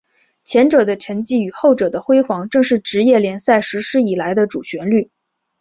[0.43, 5.11] 前者的沉寂与后者的辉煌正是职业联赛实施以来的主旋律。